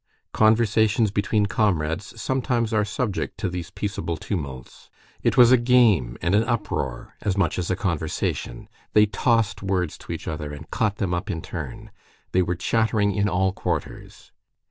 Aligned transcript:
Conversations 0.33 1.11
between 1.11 1.45
comrades 1.45 2.19
sometimes 2.19 2.73
are 2.73 2.83
subject 2.83 3.37
to 3.37 3.47
these 3.49 3.69
peaceable 3.69 4.17
tumults. 4.17 4.89
It 5.21 5.37
was 5.37 5.51
a 5.51 5.57
game 5.57 6.17
and 6.23 6.33
an 6.33 6.43
uproar 6.45 7.13
as 7.21 7.37
much 7.37 7.59
as 7.59 7.69
a 7.69 7.75
conversation. 7.75 8.67
They 8.93 9.05
tossed 9.05 9.61
words 9.61 9.99
to 9.99 10.11
each 10.11 10.27
other 10.27 10.51
and 10.53 10.71
caught 10.71 10.95
them 10.95 11.13
up 11.13 11.29
in 11.29 11.43
turn. 11.43 11.91
They 12.31 12.41
were 12.41 12.55
chattering 12.55 13.13
in 13.13 13.29
all 13.29 13.51
quarters. 13.53 14.31